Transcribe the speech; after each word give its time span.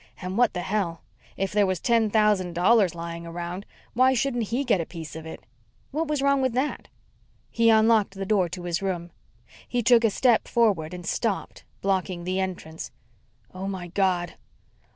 And 0.19 0.35
what 0.35 0.55
the 0.55 0.61
hell! 0.63 1.03
If 1.37 1.51
there 1.51 1.67
was 1.67 1.79
ten 1.79 2.09
thousand 2.09 2.53
dollars 2.53 2.95
lying 2.95 3.27
around, 3.27 3.67
why 3.93 4.15
shouldn't 4.15 4.45
he 4.45 4.63
get 4.63 4.81
a 4.81 4.85
piece 4.87 5.15
of 5.15 5.27
it? 5.27 5.43
What 5.91 6.07
was 6.07 6.23
wrong 6.23 6.41
with 6.41 6.53
that? 6.53 6.87
He 7.51 7.69
unlocked 7.69 8.15
the 8.15 8.25
door 8.25 8.49
to 8.49 8.63
his 8.63 8.81
room. 8.81 9.11
He 9.67 9.83
took 9.83 10.03
a 10.03 10.09
step 10.09 10.47
forward 10.47 10.95
and 10.95 11.05
stopped, 11.05 11.65
blocking 11.81 12.23
the 12.23 12.39
entrance. 12.39 12.89
"Oh, 13.53 13.67
my 13.67 13.89
God!" 13.89 14.33